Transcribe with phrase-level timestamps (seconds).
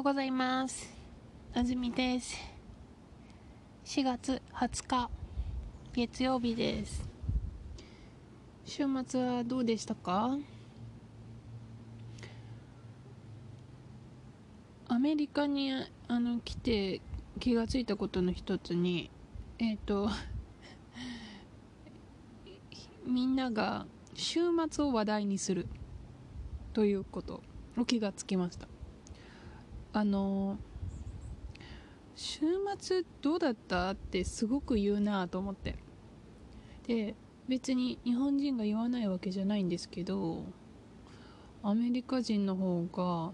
[0.00, 0.90] ようございます。
[1.52, 2.34] あずみです。
[3.84, 5.10] 4月20日
[5.92, 7.06] 月曜日です。
[8.64, 10.38] 週末はどうでしたか？
[14.88, 15.70] アメリカに
[16.08, 17.02] あの来て
[17.38, 19.10] 気がついたことの一つに
[19.58, 20.08] えっ、ー、と
[23.04, 24.40] みんなが週
[24.70, 25.66] 末を話題にする
[26.72, 27.42] ということ
[27.76, 28.79] を気がつきました。
[29.92, 30.58] あの
[32.14, 32.40] 週
[32.78, 33.90] 末どうだった？
[33.90, 35.76] ってすごく言うなと思って。
[36.86, 37.14] で
[37.48, 40.44] 別に日本人が言わないわけじゃないんですけど
[41.62, 43.32] アメリカ人の方が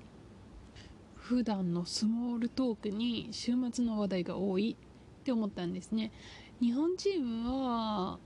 [1.14, 4.76] 普段のスモールトークに週末の話題が多い
[5.20, 6.12] って思ったんですね。
[6.60, 8.18] 日本人は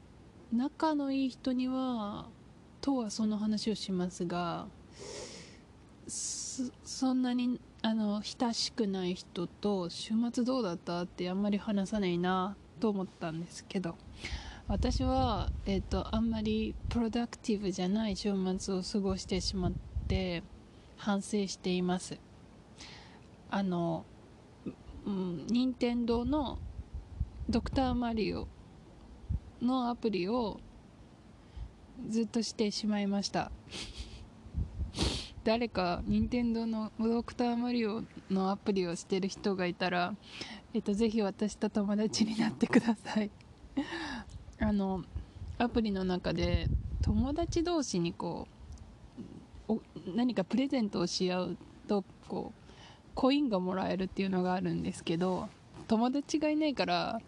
[0.53, 2.29] 仲のいい人には
[2.81, 4.69] とはその話をしますが
[6.07, 13.97] そんなにあの親しくない人と週末どうだったってあんまり話さないなと思ったんですけど
[14.71, 19.73] 私は、えーと、あんまりプロダクティブじゃない週末を過ごしてしまっ
[20.07, 20.45] て
[20.97, 22.21] 反省しています。
[23.51, 24.05] あの、
[25.05, 26.61] うん、任天堂の
[27.49, 28.47] ドクターマリオ
[29.61, 30.61] のアプリを
[32.09, 33.51] ずっとしてしまいました。
[35.43, 40.15] 誰か任天堂のドクターマリオのアプリをしてる人がいたら、
[40.75, 43.31] えっと、ぜひ私と友達になってください。
[44.61, 45.03] あの
[45.57, 46.69] アプリの中で
[47.01, 48.49] 友達同士にこ
[49.69, 49.81] う
[50.15, 51.57] 何かプレゼントをし合う
[51.89, 55.49] とこうコインがもらえるっていうのがあるんですけど
[55.89, 57.21] 友達がいないから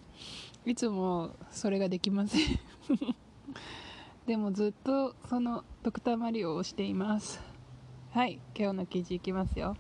[0.66, 2.41] いつもそれができません。
[4.26, 7.52] でもずっとそのドクターマリオをしています。
[8.12, 9.75] はい今日の記事いきますよ。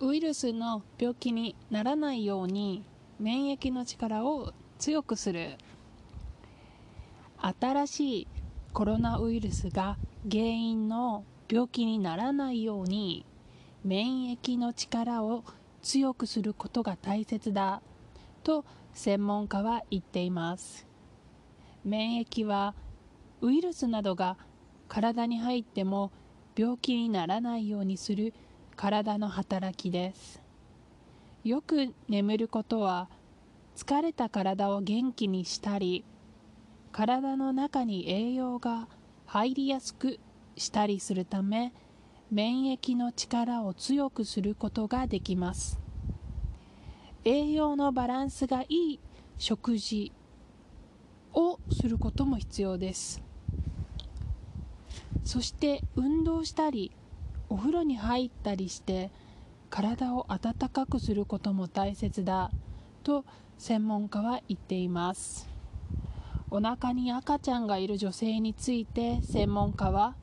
[0.00, 2.84] ウイルスの病気にならないように
[3.18, 5.56] 免疫の力を強くする。
[7.38, 8.28] 新しい
[8.74, 9.96] コロナウイルスが
[10.30, 13.24] 原因の病気にならないように
[13.82, 15.42] 免疫の力を
[15.80, 17.80] 強くすることが大切だ。
[18.44, 20.86] と専門家は言っています。
[21.82, 22.74] 免疫は
[23.40, 24.36] ウイルスなどが
[24.86, 26.12] 体に入っても
[26.60, 28.34] 病気にならないようにする
[28.76, 30.42] 体の働きです。
[31.42, 33.08] よく眠ることは
[33.74, 36.04] 疲れた体を元気にしたり
[36.92, 38.88] 体の中に栄養が
[39.24, 40.20] 入りやすく
[40.54, 41.72] したりするため
[42.30, 45.80] 免疫の力を強くすることができます。
[47.24, 49.00] 栄養のバランスがいい
[49.38, 50.12] 食事
[51.32, 53.29] をすることも必要です。
[55.24, 56.92] そして運動したり
[57.48, 59.10] お風呂に入ったりして
[59.70, 62.50] 体を温かくすることも大切だ
[63.02, 63.24] と
[63.58, 65.48] 専門家は言っています。
[66.50, 70.16] お腹に赤ちゃんがいる女性について専門家は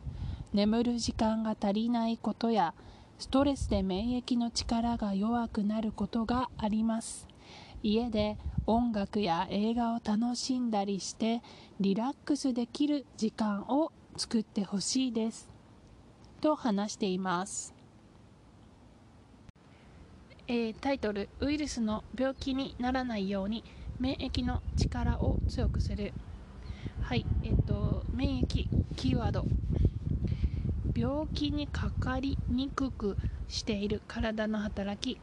[0.54, 2.74] 眠る時間が足りないことや
[3.18, 7.28] ストレスで免疫の力が弱くなることがあります。
[7.84, 11.42] 家で音楽や映画を楽しんだりして
[11.80, 15.58] リラックスできる時間を作ってほしいです。
[16.42, 17.74] と話しています、
[20.48, 23.64] えー、タイトル「ウイルスの病気にならないように
[24.00, 26.14] 免疫の力を強くする」
[27.02, 29.46] はいえっ、ー、と免疫キーワード。
[30.96, 33.18] 病気にかかりにくく
[33.48, 35.20] している体の働き。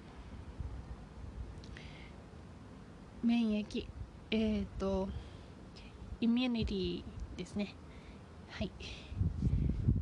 [3.25, 3.87] 免疫
[4.31, 5.09] えっ、ー、と
[6.21, 7.05] イミュニティ
[7.37, 7.75] ですね。
[8.57, 8.71] はい。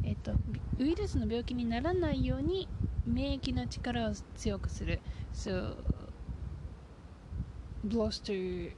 [0.05, 0.33] えっ、と
[0.79, 2.69] ウイルスの病気にならないように
[3.07, 5.01] 免疫の力を強くする。
[5.33, 5.75] So
[7.87, 8.75] bolster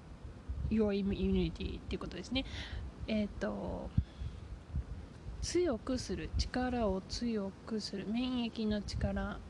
[0.71, 2.45] your immunity っていうことですね。
[3.09, 3.91] えっ、と
[5.41, 6.31] 強くする。
[6.39, 8.07] 力を強くする。
[8.07, 9.41] 免疫の力。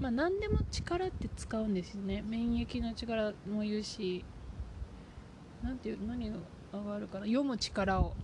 [0.00, 2.22] まあ何でも力って使うんですよね。
[2.26, 4.24] 免疫の力も言うし
[5.62, 6.36] 何ていう何が
[6.72, 7.26] あるかな。
[7.26, 8.14] 読む力を。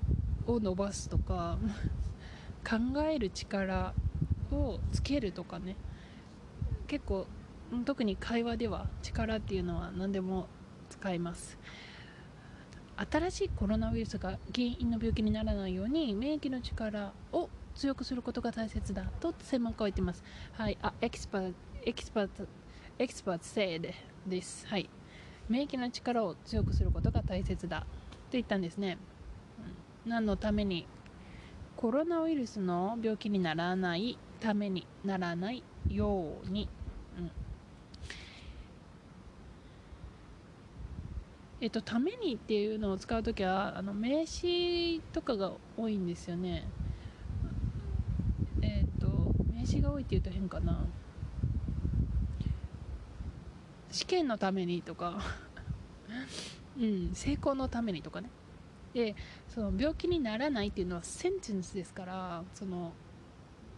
[0.49, 1.59] を伸ばすとか
[2.69, 3.95] 考える力
[4.51, 5.77] をつけるとかね。
[6.87, 7.27] 結構
[7.85, 10.49] 特に会話では力っていうのは何でも
[10.89, 11.59] 使います。
[13.11, 20.25] 新しいコロナウイルスが原因の病気にならないように免疫の力を強くすることが大切だと専門家は言ってます。
[20.53, 20.79] はい。
[20.83, 21.55] あエキスパー
[21.85, 22.49] エキスパー
[22.99, 23.95] エキスパート said
[24.27, 24.67] です。
[24.67, 24.89] はい。
[25.49, 27.87] 免疫の力を強くすることが大切だと
[28.33, 28.99] 言ったんですね。
[30.07, 30.87] 何のために
[31.77, 36.69] コロナウイルスの病気にならないためにならないように、
[37.17, 37.31] うん、
[41.61, 46.65] えっと「ために」っていうのを使う時はあの名詞とかが多いんですよね。
[48.61, 50.81] えっと名詞が多いっていうと変かな。
[53.91, 55.21] 試験のためにとか。
[56.79, 58.31] うん成功のためにとかね。
[58.95, 59.15] で
[59.49, 62.93] その病気にならないっていうのはセンテンスですからその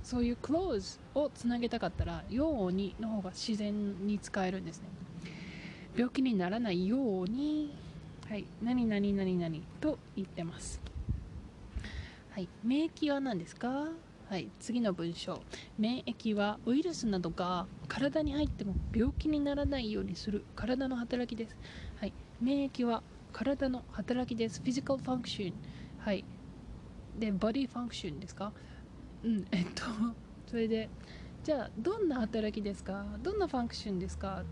[0.02, 4.88] そういうクローズをつなげたかったら「ように」の方が自然に使えるんですね。
[5.96, 7.74] 病気にならないように、
[8.28, 10.80] はい、何々何々と言ってます。
[12.30, 13.88] はい、免疫は何ですか？
[14.28, 15.42] はい、次の文章。
[15.76, 21.56] 免疫はウイルスなどが体に入っても病気にならないようにする体の働きです、
[21.98, 24.60] はい、免疫は体の働きです。
[24.62, 25.54] フィジカルファンクション
[25.98, 26.24] はい。
[27.18, 28.52] でボディファンクションですか？
[29.22, 29.44] うん。
[29.52, 29.82] えっと
[30.46, 30.88] それで
[31.42, 33.04] じゃあどんな働きですか？
[33.22, 34.44] どんなファンクションですか？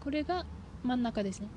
[0.00, 0.46] これが
[0.82, 1.48] 真ん中ですね。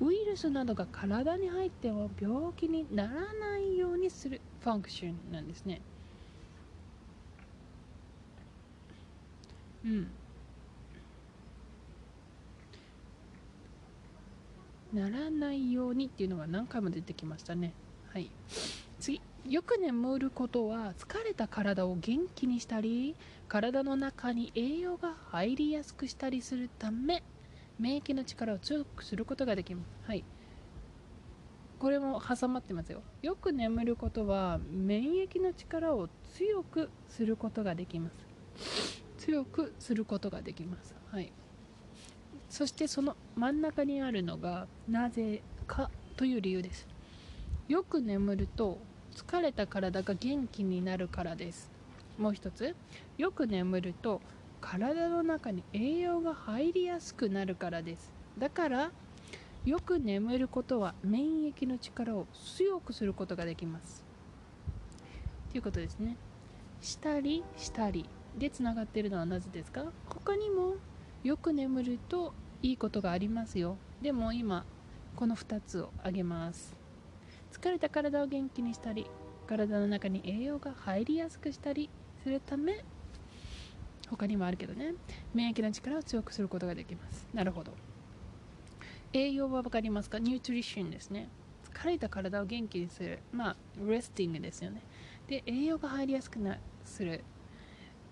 [0.00, 5.80] ウイルスなどが体に入っても病気にならないようにするファンクションなんですね。
[9.84, 10.08] うん。
[14.92, 17.74] ならないようにっていうのが何回も出てきましたね
[18.12, 18.30] はい
[18.98, 23.16] 次よく眠ることは疲れた体を元気にしたり
[23.48, 27.22] 体の中に栄養が入りやすくしたりするため
[27.78, 29.88] 免疫の力を強くすることができます。
[30.06, 30.24] はい。
[31.78, 33.02] これも挟まってますよ。
[33.22, 39.02] よく眠ることは免疫の力を強くすることができます。
[39.18, 40.94] 強くすることができます。
[41.12, 41.32] はい。
[42.48, 46.88] そしてその真ん中にあるのがなぜかという理由です。
[47.68, 48.78] よく眠ると
[49.14, 51.70] 疲れた体が元気になるからです。
[52.18, 52.74] もう一つ、
[53.16, 54.20] よく眠ると
[54.60, 58.12] 体の中に栄養が入りやすくなるからです。
[58.38, 58.90] だから
[59.64, 64.04] よく眠ることは免疫の力を強くすることができます。
[65.50, 66.16] ということですね。
[66.80, 68.08] したりしたり
[68.38, 69.84] でつながっているのはなぜですか？
[70.08, 70.76] 他にも
[71.24, 72.32] よく眠ると
[72.62, 73.76] いいことがありますよ。
[74.00, 74.64] でも今
[75.16, 76.76] この2つを挙げます。
[77.52, 79.06] 疲れた体を元気にしたり
[79.46, 81.90] 体の中に栄養が入りやすくしたり
[82.22, 82.84] するため
[84.08, 84.94] 他にもあるけどね。
[85.34, 87.26] 免疫の力を強くすることができます。
[87.34, 87.72] なるほど。
[89.12, 90.18] 栄養は分かりますか？
[90.18, 91.28] ニュートリッションですね。
[91.74, 93.18] 疲れた体を元気にする。
[93.32, 93.56] まあ
[93.86, 94.82] レスティングですよね。
[95.26, 97.22] で栄養が入りやすくなする。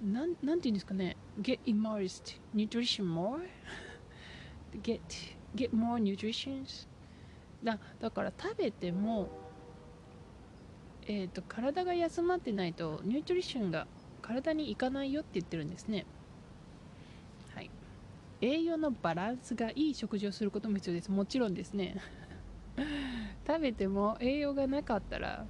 [0.02, 1.16] なんなんていうんですかね？
[1.40, 3.40] Get immersed nutrition more?
[4.82, 5.00] Get
[5.54, 6.66] get more nutrition
[7.62, 9.28] だだから食べても
[11.06, 13.86] えーと体が休まってないとニュートリションが
[14.26, 16.04] 体にいかないよって言ってるんですね。
[17.54, 17.70] はい。
[18.40, 21.12] 栄養のバランスがいい食事をすることも必要です。
[21.12, 22.02] もちろんですね。
[23.46, 25.46] 食べても栄養がなかったら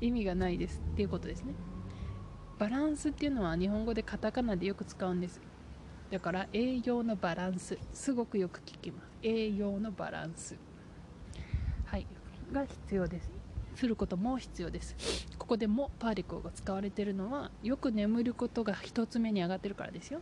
[0.00, 1.54] 意味がないですっていうことですね。
[2.58, 5.40] バランスっていうのは日本語でカタカナでよく使うんです。
[6.10, 7.76] だから栄養のバランス。
[7.92, 9.10] すごくよく聞きます。
[9.22, 10.56] 栄養のバランス。
[11.86, 12.06] はい。
[12.52, 13.30] が必要です。
[13.74, 14.94] することも必要です。
[15.36, 20.20] ここでもパーリコが使われているのはよく眠ることが1つ目に上がってるからですよ。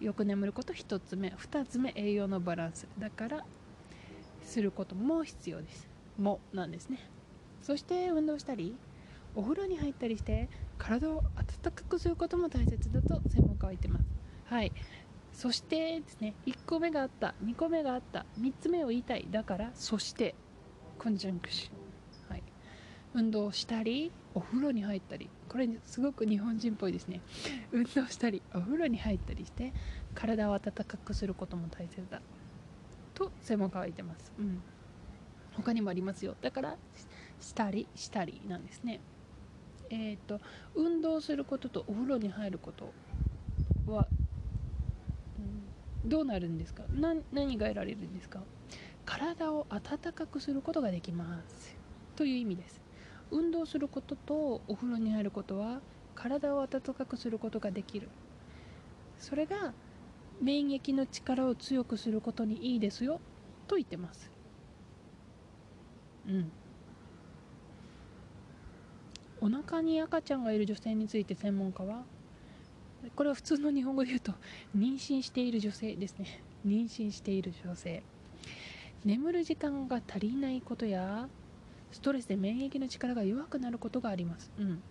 [0.00, 1.28] よく眠ること1つ目。
[1.30, 2.86] 2つ目栄養のバランス。
[2.98, 3.46] だから
[4.42, 5.88] することも必要です。
[6.18, 6.98] もなんですね。
[7.62, 8.76] そして運動したり
[9.34, 14.04] お風呂に入ったりして体を温かくすることも大切だと専門家は言ってます。
[14.46, 14.72] はい。
[15.32, 19.26] そしてですね1個目があった2個目があった3つ目を言いたい。
[19.30, 20.34] だからそして
[20.98, 21.84] コンジャンクション
[23.14, 25.30] 運動したりお風呂に入ったり。
[25.48, 27.20] これすごく日本人っぽいですね。
[27.70, 29.72] 運動したりお風呂に入ったりして
[30.14, 32.20] 体を温かくすることも大切だ。
[33.14, 34.60] と専門家は言ってます、うん、
[35.52, 36.34] 他にもありますよ。
[36.42, 36.76] だから
[37.40, 39.00] したりしたりなんですね。
[39.94, 40.40] えっ、ー、と
[40.74, 42.92] 運動することとお風呂に入ること
[43.86, 44.08] は、
[45.38, 46.82] うん、どうなるんですか？
[46.92, 47.22] 何
[47.56, 48.42] が得られるんですか？
[49.04, 51.76] 体を温かくすることができます。
[52.16, 52.80] という意味です。
[53.30, 55.80] 運動することとお風呂に入ることは
[56.14, 58.08] 体を温かくすることができる。
[59.18, 59.72] それが
[60.40, 63.20] 免疫の力を強くすることにいいですよ。
[63.68, 64.30] と言ってます。
[66.26, 66.52] うん。
[69.44, 72.04] お腹に赤ちゃんがいる女性について専門家は
[73.14, 74.32] これは普通の日本語で言うと
[74.74, 78.02] 妊娠している女性ですね妊娠している女性
[79.04, 81.28] 眠る時間が足りないことや
[81.92, 84.50] ストレスで免疫の力が弱くなることがあります。
[84.58, 84.82] うん。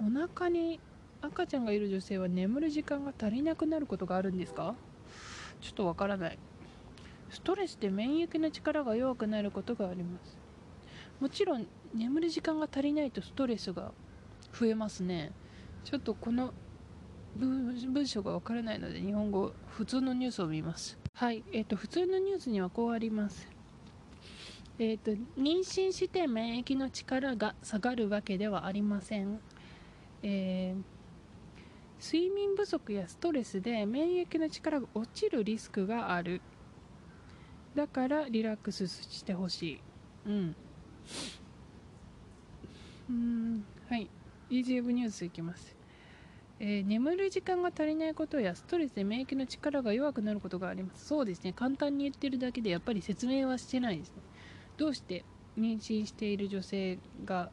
[0.00, 0.80] お腹に
[1.20, 4.74] 赤ちゃんがいる女性は眠る時間が足りなくなることがあるんですか？
[5.60, 6.38] ちょっとわからない
[7.30, 10.38] ストレスで免疫の力が弱くなることがあります。
[11.20, 13.92] もちろん眠る時間が足りないとストレスが
[14.52, 15.32] 増えますね。
[15.84, 16.52] ちょっとこの
[17.36, 20.98] 文章がわからないので日本語普通のニュースを見ます。
[21.14, 21.44] はい。
[21.52, 23.48] えっ、ー、と普通のニュースにはこうあります。
[24.78, 29.40] えっ、ー、と妊娠して免疫の力が下がるわけではありません。
[30.22, 31.00] えー
[32.02, 36.40] 睡眠不足やストレスで免疫の力が落ちるリスクがある。
[37.74, 39.80] だからリラックスしてほしい。
[40.26, 40.56] うん。
[43.10, 44.08] うんはい。
[44.50, 45.76] EGF ニュースいきます、
[46.58, 51.06] えー、眠る時間が足りないことやストレスで免疫の力が弱くなることがあります。
[51.06, 51.52] そうですね。
[51.52, 54.22] 簡単に言ってるだけでやっぱり説明はしてないですね。
[54.76, 55.24] どうして
[55.56, 57.50] 妊娠している女性が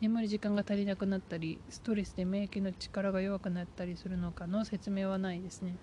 [0.00, 5.74] 眠る時間が足りなくなったりストレスで免疫の力が弱くなったりするのかの説明はないですね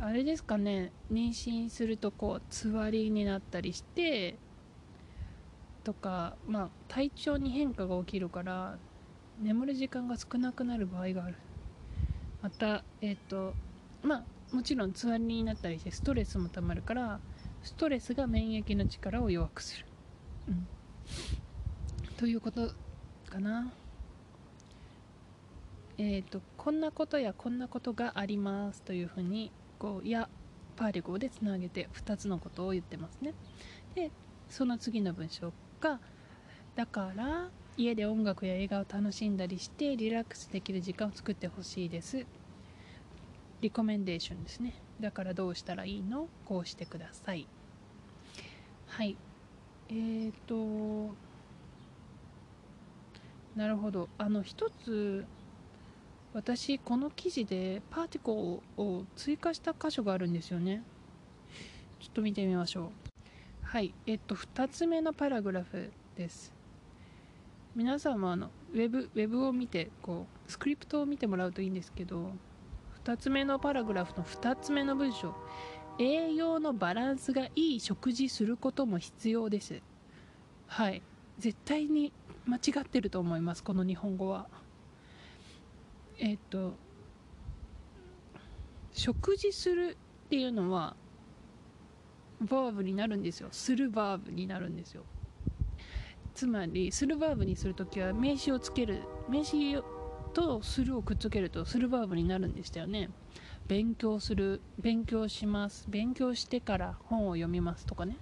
[0.00, 4.36] あれですかね妊娠するとこうつわりになったりして
[5.82, 8.76] とかまあ体調に変化が起きるから
[9.40, 11.36] 眠る時間が少なくなる場合がある。
[12.42, 13.54] またえっ、ー、と
[14.02, 17.20] まあもちろんつわりになったりしてストレスもたまるから
[17.62, 19.86] ストレスが免疫の力を弱くする、
[20.48, 20.66] うん、
[22.16, 22.70] ということ
[23.28, 23.72] かな。
[25.98, 30.28] えっ、ー、とこんなことやこんなことがありますというふうに語や
[30.76, 33.32] パーリ語でつなげて2つのことを言ってますね。
[33.94, 34.10] で
[34.48, 36.00] その次の文章が
[36.76, 42.26] だから家で音楽や映画を楽しんだりしてリラックスできる時間を作ってほしいです。
[43.60, 44.74] リコメンデーションですね。
[45.00, 46.28] だからどうしたらいいの？
[46.44, 47.46] こうしてください。
[48.86, 49.16] はい。
[49.90, 51.14] えーと
[53.56, 54.08] なるほど。
[54.18, 55.24] あの一つ
[56.34, 60.82] 私この記事でパーティコを追加した箇所があるんですよね。
[62.00, 62.90] ちょっと見てみましょう。
[63.62, 63.94] はい。
[64.06, 66.52] えっと2つ目のパラグラフです。
[67.74, 72.32] 皆さんもあのウェブウェブを見てこうスクリプトを見てもらうといいんですけど
[73.04, 75.34] 2つ目のパラグラフの2つ目の文章。
[75.98, 79.80] 栄養のバランスがいい食事することも必要です。
[80.66, 81.02] はい。
[81.38, 82.12] 絶対に
[82.46, 84.46] 間違ってると思いますこの日本語は。
[86.18, 86.72] えっ、と
[88.92, 89.96] 食事する
[90.26, 90.96] っていうのは
[92.40, 93.48] バーブになるんですよ。
[93.52, 95.04] するバーブになるんですよ。
[96.34, 99.76] つまりするバーブにするときは名詞をつける名詞
[100.34, 103.10] とするをくっつけるとするバーブになるんでしたよね。
[103.66, 105.84] 勉強する勉強します。
[105.88, 108.18] 勉強してから本を読みますとかね。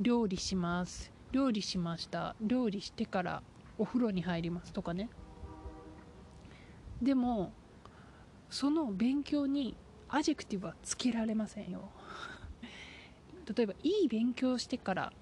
[0.00, 1.12] 料理します。
[1.32, 2.36] 料理しました。
[2.40, 3.42] 料理してから
[3.78, 5.08] お風呂に入りますとかね。
[7.02, 7.52] でも
[8.50, 9.76] その勉強に
[10.08, 11.90] adjective はつけられませんよ。
[13.56, 15.12] 例えばいい勉強してから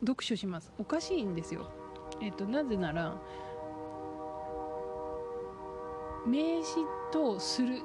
[0.00, 0.72] 読書します。
[0.78, 1.70] おかしいんですよ。
[2.20, 3.20] えっ、となぜなら
[6.26, 6.76] 名詞
[7.10, 7.82] とする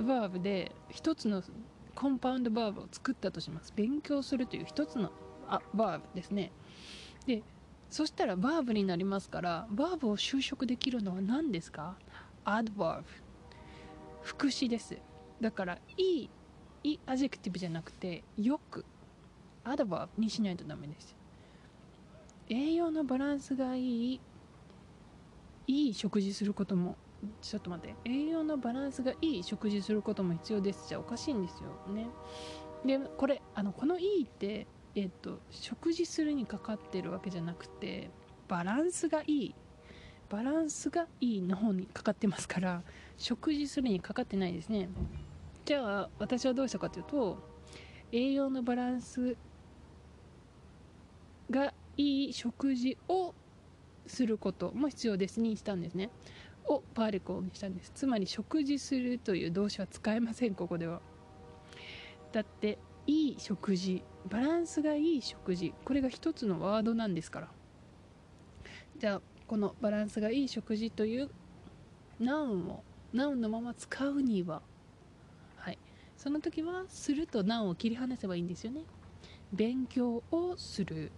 [0.00, 1.42] verb で一つの
[1.94, 3.72] compound verb を作ったとします。
[3.76, 5.10] 勉強するという一つの
[5.46, 6.52] あバーブですね。
[7.26, 7.42] で
[7.90, 11.96] そしたらバーブになりますからバーブを修飾できるのは何ですか？
[12.44, 13.06] adverb
[14.22, 14.98] 副詞です。
[15.40, 16.30] だからいい
[16.84, 18.84] いい adjective じゃなくてよく
[19.64, 21.16] adverb にしないとダメです。
[22.48, 24.20] 栄養のバランスがいい
[25.66, 26.96] いい食事することも
[27.42, 27.94] ちょっと待って。
[28.04, 30.88] 栄養のバランスがいい食事することも必要です。
[30.88, 32.06] じゃおかしいんですよね。
[32.84, 38.10] でこれあのこの「いい」ってえっと、食事するにかかってるわけじゃなくて
[38.48, 39.54] バランスがいい。
[40.30, 42.82] バランスがいいの方にかかってますから
[43.16, 44.88] 食事するにかかってないですね。
[45.64, 47.38] じゃあ私はどうしたかというと
[48.12, 49.36] 栄養のバランス
[51.50, 53.34] がいい食事を
[54.06, 56.10] することも必要ですにしたんですね。
[56.66, 57.92] をパーレコにしたんです。
[57.94, 61.00] つまり食事するという動詞は使えませんここでは。
[62.32, 62.78] だって
[63.08, 67.48] いい食事バランスがいい食事これが一つのワードなんですから。
[68.98, 71.30] じゃあこのバランスがいい食事という
[72.20, 72.84] ナウンを
[73.14, 74.60] ナウンのまま使うには
[75.56, 75.78] はい。
[76.18, 78.82] その時はするとナウンを切り離せばいいんですよね。
[79.54, 81.10] 勉強をする。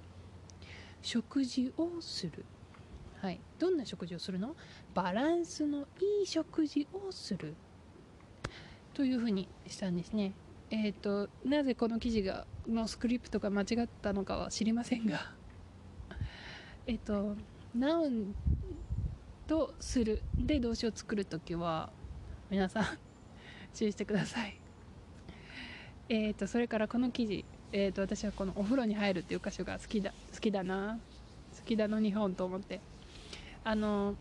[1.02, 2.44] 食事をする。
[3.20, 3.40] はい。
[3.58, 4.54] どんな食事をするの？
[4.94, 5.88] バランスの
[6.20, 7.56] いい食事をする。
[8.94, 10.34] というふうにしたんですね。
[10.72, 15.32] えーと、なぜこの記事がのスクリプトが間違ったのかは知りませんが
[16.86, 17.34] えっと
[17.74, 18.34] ナウン
[19.48, 21.90] とするで動詞を作るときは
[22.50, 22.84] 皆さん
[23.74, 24.56] 注意してください。
[26.08, 30.98] えーとそれからこの記事、えー、と私はこの「お風呂に入る」っていう箇所が好きだ好きだな
[31.56, 32.80] 好きだの日本と思って。
[33.62, 34.16] あの、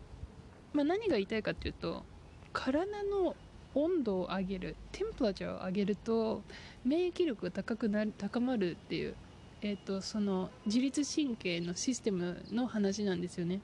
[0.74, 2.04] まあ、何が言いたいかっていうと
[2.52, 3.36] 体の
[3.76, 6.42] 温度を上げるテンプラチャーを上げると
[6.84, 9.16] 免疫力が高くなる高まるっていう、
[9.62, 13.62] えーと、その自律神経のシステムの話なんですよね。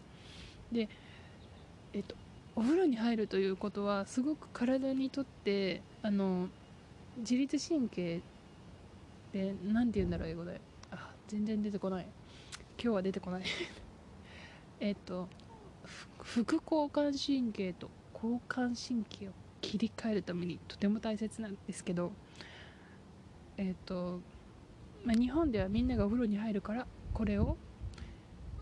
[0.72, 0.90] で、
[1.94, 2.16] えーと、
[2.56, 6.50] お風呂に入るということはすごく体にとってあの
[7.18, 8.22] 自律神経っ
[9.32, 10.62] て何て言うんだろう英語で。
[10.92, 12.06] あ全然出てこない。
[12.82, 13.44] 今日は出てこない。
[14.80, 15.28] えっと
[16.22, 19.32] 副交感神経と交感神経を
[19.66, 22.12] 切り替えるためにとても大切なんですけど
[23.58, 24.20] えっ、ー、と、
[25.04, 27.58] まあ、日本ではみんながお風呂に入るからこれを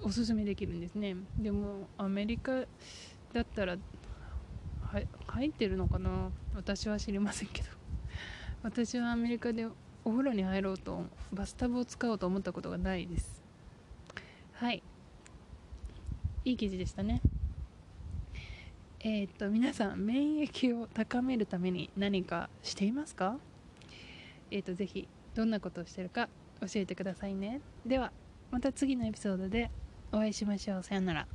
[0.02, 1.16] おすすめできるんですね。
[1.38, 2.52] でもアメリカ
[3.34, 3.78] だったら
[5.28, 6.30] 入ってるのかな？
[6.56, 7.70] 私は知りませんけど。
[8.64, 9.66] 私はアメリカで
[10.06, 13.44] お風呂に入ろうとバスタブを使おうと思ったことがないです。
[14.54, 14.84] はい。
[16.46, 17.22] いい記事でしたね。
[19.06, 23.38] えー、っと皆さん免疫を高めるために何かしていますか？
[24.50, 26.30] えー、っとぜひどんなことをしてるか
[26.62, 27.60] 教えてくださいね。
[27.86, 28.14] では
[28.50, 29.70] また次のエピソードで
[30.14, 30.84] お会いしましょう。
[30.84, 31.28] さよなら。